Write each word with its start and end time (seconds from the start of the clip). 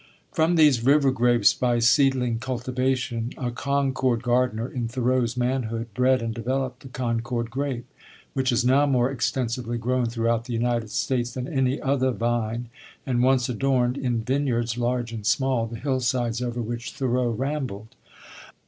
From 0.31 0.55
these 0.55 0.83
river 0.83 1.11
grapes, 1.11 1.53
by 1.53 1.77
seedling 1.77 2.39
cultivation, 2.39 3.33
a 3.37 3.51
Concord 3.51 4.23
gardener, 4.23 4.67
in 4.67 4.87
Thoreau's 4.87 5.37
manhood, 5.37 5.93
bred 5.93 6.23
and 6.23 6.33
developed 6.33 6.79
the 6.81 6.87
Concord 6.89 7.51
grape, 7.51 7.85
which 8.33 8.51
is 8.51 8.65
now 8.65 8.87
more 8.87 9.11
extensively 9.11 9.77
grown 9.77 10.07
throughout 10.07 10.45
the 10.45 10.53
United 10.53 10.89
States 10.89 11.35
than 11.35 11.47
any 11.47 11.79
other 11.79 12.09
vine, 12.09 12.69
and 13.05 13.21
once 13.21 13.47
adorned, 13.47 13.95
in 13.95 14.23
vineyards 14.23 14.75
large 14.75 15.11
and 15.11 15.23
small, 15.27 15.67
the 15.67 15.77
hillsides 15.77 16.41
over 16.41 16.63
which 16.63 16.93
Thoreau 16.93 17.29
rambled. 17.29 17.93